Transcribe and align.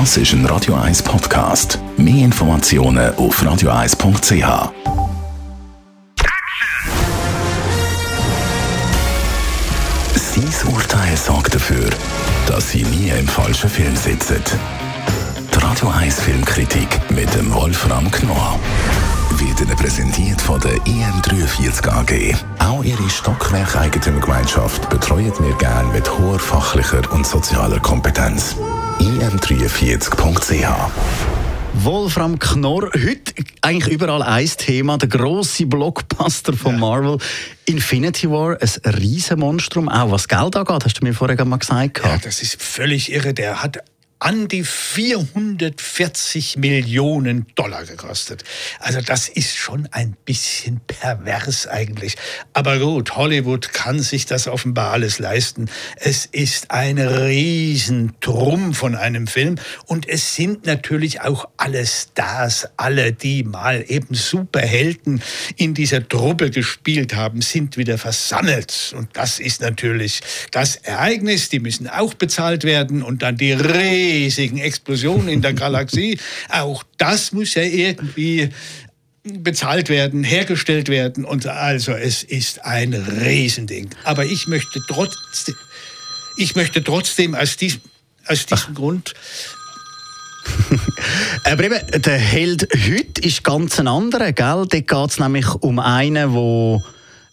Das 0.00 0.16
ist 0.16 0.32
ein 0.32 0.44
Radio 0.46 0.74
1 0.74 1.04
Podcast. 1.04 1.78
Mehr 1.96 2.24
Informationen 2.24 3.14
auf 3.14 3.40
radio1.ch. 3.40 4.72
Sein 10.16 10.74
Urteil 10.74 11.16
sorgt 11.16 11.54
dafür, 11.54 11.88
dass 12.48 12.72
Sie 12.72 12.82
nie 12.82 13.10
im 13.10 13.28
falschen 13.28 13.70
Film 13.70 13.94
sitzen. 13.94 14.42
Die 15.54 15.58
Radio 15.64 15.90
1 15.90 16.22
Filmkritik 16.22 16.88
mit 17.10 17.32
dem 17.32 17.54
Wolfram 17.54 18.10
Knorr 18.10 18.58
wird 19.36 19.60
Ihnen 19.60 19.76
präsentiert 19.76 20.40
von 20.40 20.58
der 20.58 20.74
IM43 20.74 21.88
AG. 21.88 22.34
Auch 22.58 22.82
Ihre 22.82 23.08
Stockwerk-Eigentümergemeinschaft 23.08 24.90
betreuen 24.90 25.32
wir 25.38 25.54
gerne 25.58 25.92
mit 25.92 26.10
hoher 26.18 26.40
fachlicher 26.40 27.08
und 27.12 27.24
sozialer 27.24 27.78
Kompetenz. 27.78 28.56
im43.ch 29.00 30.66
Wolfram 31.74 32.38
Knorr, 32.38 32.90
heute 32.94 33.34
eigentlich 33.60 33.92
überall 33.92 34.22
ein 34.22 34.46
Thema, 34.46 34.96
der 34.96 35.08
grosse 35.08 35.66
Blockbuster 35.66 36.52
von 36.52 36.74
ja. 36.74 36.78
Marvel, 36.78 37.18
Infinity 37.66 38.30
War, 38.30 38.56
ein 38.60 38.94
Riesenmonstrum, 38.94 39.88
auch 39.88 40.10
was 40.10 40.28
Geld 40.28 40.56
angeht, 40.56 40.84
hast 40.84 41.00
du 41.00 41.04
mir 41.04 41.14
vorher 41.14 41.44
mal 41.44 41.58
gesagt. 41.58 42.00
Ja, 42.04 42.18
das 42.18 42.42
ist 42.42 42.62
völlig 42.62 43.12
irre, 43.12 43.34
der 43.34 43.62
hat 43.62 43.78
an 44.18 44.48
die 44.48 44.64
440 44.64 46.56
Millionen 46.56 47.46
Dollar 47.54 47.84
gekostet. 47.84 48.44
Also 48.78 49.00
das 49.00 49.28
ist 49.28 49.56
schon 49.56 49.88
ein 49.90 50.16
bisschen 50.24 50.80
pervers 50.86 51.66
eigentlich. 51.66 52.16
Aber 52.52 52.78
gut, 52.78 53.16
Hollywood 53.16 53.72
kann 53.72 54.00
sich 54.00 54.24
das 54.26 54.48
offenbar 54.48 54.92
alles 54.92 55.18
leisten. 55.18 55.68
Es 55.96 56.26
ist 56.26 56.70
ein 56.70 56.98
Riesentrumm 56.98 58.72
von 58.72 58.94
einem 58.94 59.26
Film 59.26 59.56
und 59.86 60.08
es 60.08 60.34
sind 60.34 60.64
natürlich 60.64 61.20
auch 61.20 61.48
alle 61.56 61.84
Stars, 61.86 62.68
alle, 62.76 63.12
die 63.12 63.42
mal 63.44 63.84
eben 63.86 64.14
Superhelden 64.14 65.22
in 65.56 65.74
dieser 65.74 66.08
Truppe 66.08 66.50
gespielt 66.50 67.14
haben, 67.14 67.42
sind 67.42 67.76
wieder 67.76 67.98
versammelt. 67.98 68.94
Und 68.96 69.10
das 69.14 69.38
ist 69.38 69.60
natürlich 69.60 70.20
das 70.50 70.76
Ereignis. 70.76 71.48
Die 71.48 71.60
müssen 71.60 71.88
auch 71.88 72.14
bezahlt 72.14 72.64
werden 72.64 73.02
und 73.02 73.22
dann 73.22 73.36
die 73.36 73.52
Rede 73.52 74.03
riesigen 74.12 74.58
Explosionen 74.58 75.28
in 75.28 75.42
der 75.42 75.52
Galaxie. 75.64 76.18
Auch 76.48 76.82
das 76.98 77.32
muss 77.32 77.54
ja 77.54 77.62
irgendwie 77.62 78.50
bezahlt 79.22 79.88
werden, 79.88 80.22
hergestellt 80.22 80.88
werden 80.88 81.24
und 81.24 81.46
also 81.46 81.92
es 81.92 82.22
ist 82.22 82.64
ein 82.64 82.92
Riesending. 82.92 83.88
Aber 84.04 84.26
ich 84.26 84.46
möchte 84.46 84.82
trotzdem, 84.86 85.54
ich 86.36 86.54
möchte 86.54 86.84
trotzdem 86.84 87.34
aus 87.34 87.56
diesem, 87.56 87.80
aus 88.26 88.44
diesem 88.44 88.68
Ach. 88.70 88.74
Grund 88.74 89.14
Aber 91.44 91.64
eben, 91.64 92.02
der 92.02 92.18
Held 92.18 92.68
heute 92.72 93.20
ist 93.22 93.44
ganz 93.44 93.78
ein 93.78 93.88
anderer, 93.88 94.32
gell? 94.32 94.66
Dort 94.68 94.70
geht 94.70 95.10
es 95.10 95.18
nämlich 95.18 95.48
um 95.54 95.78
einen, 95.78 96.34
der 96.34 96.82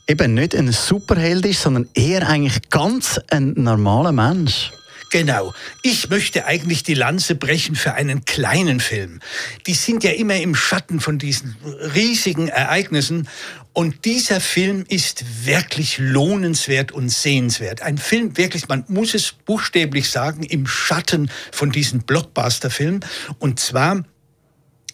eben 0.08 0.34
nicht 0.34 0.56
ein 0.56 0.72
Superheld 0.72 1.46
ist, 1.46 1.62
sondern 1.62 1.88
eher 1.94 2.28
eigentlich 2.28 2.70
ganz 2.70 3.20
ein 3.30 3.54
normaler 3.56 4.12
Mensch. 4.12 4.72
Genau. 5.12 5.54
Ich 5.82 6.10
möchte 6.10 6.46
eigentlich 6.46 6.84
die 6.84 6.94
Lanze 6.94 7.36
brechen 7.36 7.76
für 7.76 7.94
einen 7.94 8.24
kleinen 8.24 8.80
Film. 8.80 9.20
Die 9.68 9.74
sind 9.74 10.06
ja 10.06 10.12
immer 10.12 10.38
im 10.38 10.56
Schatten 10.56 11.02
von 11.02 11.20
diesen 11.20 11.58
riesigen 11.94 12.48
Ereignissen. 12.48 13.28
Und 13.74 14.06
dieser 14.06 14.40
Film 14.40 14.86
ist 14.88 15.46
wirklich 15.46 15.98
lohnenswert 15.98 16.94
und 16.94 17.10
sehenswert. 17.10 17.82
Ein 17.82 17.98
Film, 17.98 18.38
wirklich, 18.38 18.70
man 18.70 18.86
muss 18.88 19.14
es 19.14 19.34
buchstäblich 19.34 20.10
sagen, 20.10 20.44
im 20.44 20.66
Schatten 20.66 21.30
von 21.52 21.72
diesen 21.72 22.04
Blockbuster-Filmen. 22.04 23.02
Und 23.38 23.60
zwar 23.60 24.06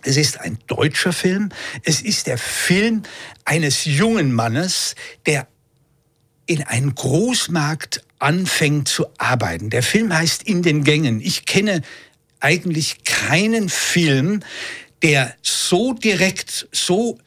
es 0.03 0.15
ist 0.15 0.39
ein 0.39 0.57
deutscher 0.67 1.11
Film. 1.11 1.49
Es 1.83 2.01
ist 2.01 2.27
der 2.27 2.37
Film 2.37 3.03
eines 3.45 3.85
jungen 3.85 4.31
Mannes, 4.31 4.95
der 5.25 5.47
in 6.47 6.63
einen 6.63 6.95
Großmarkt 6.95 8.01
anfängt 8.19 8.87
zu 8.87 9.05
arbeiten. 9.17 9.69
Der 9.69 9.83
Film 9.83 10.11
heißt 10.11 10.43
In 10.43 10.63
den 10.63 10.83
Gängen. 10.83 11.21
Ich 11.21 11.45
kenne 11.45 11.81
eigentlich 12.39 13.03
keinen 13.03 13.69
Film, 13.69 14.41
der 15.03 15.35
so 15.41 15.93
direkt, 15.93 16.67
so 16.71 17.19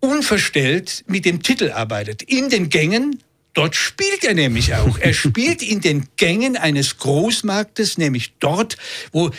unverstellt 0.00 1.04
mit 1.06 1.24
dem 1.24 1.42
Titel 1.42 1.70
arbeitet. 1.70 2.22
In 2.22 2.50
den 2.50 2.68
Gängen, 2.68 3.22
dort 3.54 3.74
spielt 3.74 4.24
er 4.24 4.34
nämlich 4.34 4.74
auch. 4.74 4.98
Er 4.98 5.14
spielt 5.14 5.62
in 5.62 5.80
den 5.80 6.08
Gängen 6.16 6.56
eines 6.56 6.98
Großmarktes, 6.98 7.98
nämlich 7.98 8.34
dort, 8.38 8.76
wo 9.12 9.30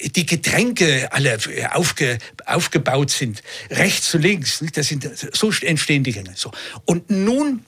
die 0.00 0.26
Getränke 0.26 1.08
alle 1.12 1.38
aufge, 1.72 2.18
aufgebaut 2.44 3.10
sind, 3.10 3.42
rechts 3.70 4.14
und 4.14 4.22
links. 4.22 4.62
Das 4.72 4.88
sind, 4.88 5.08
so 5.34 5.50
entstehen 5.62 6.04
die 6.04 6.12
Gänge. 6.12 6.32
So. 6.34 6.50
Und 6.84 7.10
nun 7.10 7.64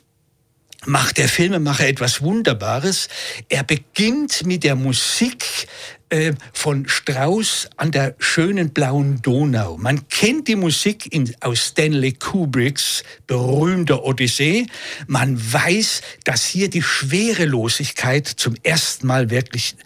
macht 0.87 1.19
der 1.19 1.29
Filmemacher 1.29 1.87
etwas 1.89 2.23
Wunderbares. 2.23 3.09
Er 3.49 3.63
beginnt 3.63 4.47
mit 4.47 4.65
der 4.65 4.75
Musik 4.75 5.67
äh, 6.11 6.33
von 6.53 6.89
Strauss 6.89 7.69
an 7.77 7.91
der 7.91 8.15
schönen 8.19 8.71
blauen 8.71 9.21
Donau. 9.23 9.77
Man 9.79 10.09
kennt 10.09 10.49
die 10.49 10.57
Musik 10.57 11.13
in, 11.13 11.35
aus 11.41 11.69
Stanley 11.69 12.13
Kubricks 12.13 13.03
berühmter 13.27 14.05
Odyssee. 14.05 14.67
Man 15.07 15.41
weiß, 15.53 16.03
dass 16.25 16.45
hier 16.45 16.69
die 16.69 16.83
Schwerelosigkeit 16.83 18.27
zum 18.27 18.55
ersten 18.63 19.07
Mal 19.07 19.31
wirklich 19.31 19.77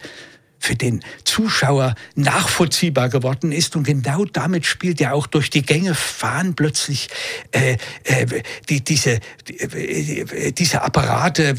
für 0.59 0.75
den 0.75 1.03
Zuschauer 1.23 1.95
nachvollziehbar 2.15 3.09
geworden 3.09 3.51
ist. 3.51 3.75
Und 3.75 3.83
genau 3.83 4.25
damit 4.25 4.65
spielt 4.65 4.99
er 5.01 5.13
auch 5.13 5.25
durch 5.27 5.49
die 5.49 5.61
Gänge 5.61 5.95
fahren 5.95 6.53
plötzlich 6.55 7.07
äh, 7.51 7.77
äh, 8.03 8.25
die, 8.67 8.83
diese, 8.83 9.19
die, 9.47 9.57
äh, 9.57 10.51
diese 10.51 10.81
Apparate, 10.81 11.55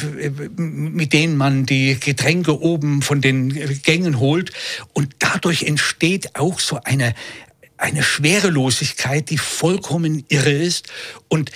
mit 0.57 1.13
denen 1.13 1.37
man 1.37 1.67
die 1.67 1.99
Getränke 1.99 2.61
oben 2.61 3.03
von 3.03 3.21
den 3.21 3.49
Gängen 3.83 4.21
holt. 4.21 4.53
Und 4.93 5.15
dadurch 5.19 5.63
entsteht 5.63 6.37
auch 6.37 6.61
so 6.61 6.79
eine, 6.85 7.15
eine 7.79 8.03
Schwerelosigkeit, 8.03 9.31
die 9.31 9.39
vollkommen 9.39 10.25
irre 10.29 10.53
ist. 10.53 10.89
Und 11.29 11.51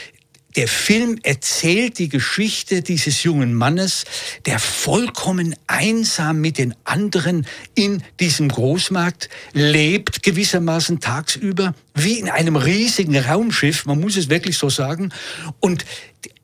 der 0.57 0.69
Film 0.69 1.19
erzählt 1.23 1.99
die 1.99 2.09
Geschichte 2.09 2.83
dieses 2.83 3.23
jungen 3.25 3.55
Mannes, 3.55 4.05
der 4.47 4.59
vollkommen 4.59 5.57
einsam 5.67 6.41
mit 6.41 6.59
den 6.59 6.75
anderen 6.85 7.47
in 7.75 8.03
diesem 8.21 8.49
Großmarkt 8.49 9.29
lebt, 9.53 10.23
gewissermaßen 10.23 11.01
tagsüber, 11.01 11.75
wie 11.95 12.19
in 12.19 12.29
einem 12.29 12.57
riesigen 12.57 13.19
Raumschiff, 13.19 13.87
man 13.87 14.01
muss 14.01 14.17
es 14.17 14.29
wirklich 14.29 14.57
so 14.57 14.71
sagen. 14.71 15.13
Und 15.61 15.85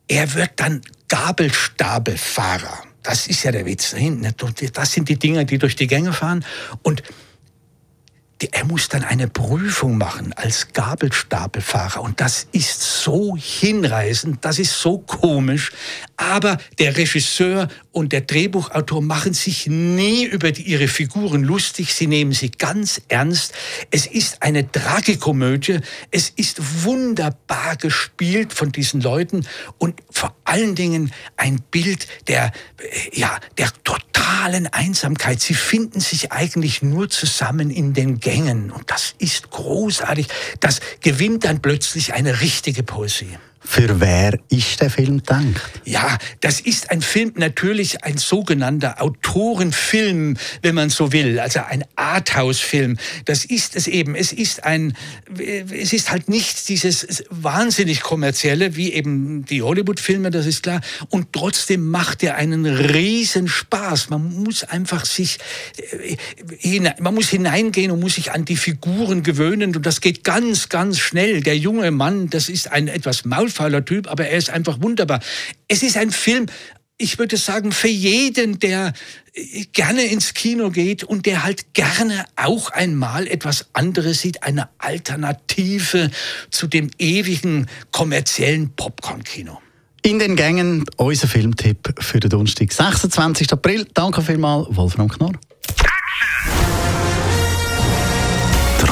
er 0.07 0.33
wird 0.33 0.51
dann 0.57 0.81
Gabelstapelfahrer. 1.07 2.83
Das 3.03 3.27
ist 3.27 3.43
ja 3.43 3.51
der 3.51 3.65
Witz 3.65 3.91
dahinten. 3.91 4.33
Das 4.73 4.91
sind 4.91 5.09
die 5.09 5.17
Dinger, 5.17 5.45
die 5.45 5.57
durch 5.57 5.75
die 5.75 5.87
Gänge 5.87 6.13
fahren. 6.13 6.45
Und 6.83 7.01
er 8.51 8.65
muss 8.65 8.89
dann 8.89 9.03
eine 9.03 9.27
Prüfung 9.27 9.97
machen 9.97 10.33
als 10.33 10.73
Gabelstapelfahrer. 10.73 12.01
Und 12.01 12.21
das 12.21 12.47
ist 12.51 12.81
so 12.81 13.35
hinreißend, 13.37 14.43
das 14.43 14.59
ist 14.59 14.79
so 14.79 14.99
komisch. 14.99 15.71
Aber 16.17 16.57
der 16.79 16.97
Regisseur 16.97 17.67
und 17.93 18.13
der 18.13 18.21
Drehbuchautor 18.21 19.01
machen 19.01 19.33
sich 19.33 19.67
nie 19.67 20.23
über 20.23 20.51
die, 20.51 20.61
ihre 20.61 20.87
Figuren 20.87 21.43
lustig. 21.43 21.93
Sie 21.93 22.07
nehmen 22.07 22.31
sie 22.31 22.49
ganz 22.49 23.01
ernst. 23.09 23.53
Es 23.91 24.05
ist 24.05 24.41
eine 24.41 24.71
Tragikomödie. 24.71 25.79
Es 26.09 26.29
ist 26.29 26.85
wunderbar 26.85 27.75
gespielt 27.75 28.53
von 28.53 28.71
diesen 28.71 29.01
Leuten 29.01 29.45
und 29.77 30.01
vor 30.09 30.33
allen 30.45 30.75
Dingen 30.75 31.11
ein 31.35 31.61
Bild 31.69 32.07
der, 32.27 32.53
ja, 33.11 33.37
der 33.57 33.71
totalen 33.83 34.67
Einsamkeit. 34.67 35.41
Sie 35.41 35.53
finden 35.53 35.99
sich 35.99 36.31
eigentlich 36.31 36.81
nur 36.81 37.09
zusammen 37.09 37.69
in 37.69 37.93
den 37.93 38.21
Gängen. 38.21 38.71
Und 38.71 38.89
das 38.89 39.15
ist 39.17 39.51
großartig. 39.51 40.27
Das 40.61 40.79
gewinnt 41.01 41.43
dann 41.43 41.61
plötzlich 41.61 42.13
eine 42.13 42.39
richtige 42.39 42.83
Poesie. 42.83 43.37
Für 43.63 44.01
wer 44.01 44.39
ist 44.49 44.81
der 44.81 44.89
Film 44.89 45.17
gedacht? 45.17 45.45
Ja, 45.85 46.17
das 46.39 46.59
ist 46.59 46.89
ein 46.89 47.01
Film, 47.01 47.33
natürlich 47.35 48.03
ein 48.03 48.17
sogenannter 48.17 48.99
Autorenfilm, 49.01 50.35
wenn 50.63 50.75
man 50.75 50.89
so 50.89 51.13
will, 51.13 51.39
also 51.39 51.59
ein 51.69 51.85
Arthouse-Film. 51.95 52.97
Das 53.25 53.45
ist 53.45 53.75
es 53.75 53.87
eben. 53.87 54.15
Es 54.15 54.33
ist 54.33 54.63
ein, 54.63 54.97
es 55.37 55.93
ist 55.93 56.09
halt 56.09 56.27
nicht 56.27 56.69
dieses 56.69 57.23
wahnsinnig 57.29 58.01
kommerzielle, 58.01 58.75
wie 58.75 58.93
eben 58.93 59.45
die 59.45 59.61
Hollywood-Filme, 59.61 60.31
das 60.31 60.47
ist 60.47 60.63
klar. 60.63 60.81
Und 61.09 61.31
trotzdem 61.31 61.87
macht 61.87 62.23
er 62.23 62.35
einen 62.35 62.65
riesen 62.65 63.47
Spaß. 63.47 64.09
Man 64.09 64.43
muss 64.43 64.63
einfach 64.63 65.05
sich, 65.05 65.37
äh, 66.63 66.91
man 66.99 67.13
muss 67.13 67.29
hineingehen 67.29 67.91
und 67.91 67.99
muss 67.99 68.15
sich 68.15 68.31
an 68.31 68.43
die 68.43 68.57
Figuren 68.57 69.21
gewöhnen. 69.21 69.75
Und 69.75 69.85
das 69.85 70.01
geht 70.01 70.23
ganz, 70.23 70.69
ganz 70.69 70.97
schnell. 70.97 71.41
Der 71.41 71.57
junge 71.57 71.91
Mann, 71.91 72.27
das 72.31 72.49
ist 72.49 72.71
ein 72.71 72.87
etwas 72.87 73.23
maul 73.23 73.50
faulfeiler 73.51 73.85
Typ, 73.85 74.07
aber 74.07 74.27
er 74.27 74.37
ist 74.37 74.49
einfach 74.49 74.81
wunderbar. 74.81 75.19
Es 75.67 75.83
ist 75.83 75.97
ein 75.97 76.11
Film, 76.11 76.47
ich 76.97 77.17
würde 77.17 77.37
sagen, 77.37 77.71
für 77.71 77.87
jeden, 77.87 78.59
der 78.59 78.93
äh, 79.33 79.65
gerne 79.73 80.03
ins 80.03 80.33
Kino 80.33 80.69
geht 80.69 81.03
und 81.03 81.25
der 81.25 81.43
halt 81.43 81.73
gerne 81.73 82.25
auch 82.35 82.69
einmal 82.71 83.27
etwas 83.27 83.67
anderes 83.73 84.21
sieht, 84.21 84.43
eine 84.43 84.69
Alternative 84.77 86.11
zu 86.49 86.67
dem 86.67 86.89
ewigen 86.99 87.67
kommerziellen 87.91 88.69
Popcorn-Kino. 88.75 89.59
In 90.03 90.19
den 90.19 90.35
Gängen 90.35 90.85
unser 90.97 91.27
Filmtipp 91.27 91.93
für 91.99 92.19
den 92.19 92.29
Donnerstag, 92.29 92.71
26. 92.71 93.51
April. 93.51 93.87
Danke 93.93 94.21
vielmals, 94.21 94.67
Wolfram 94.71 95.09
Knorr. 95.09 95.33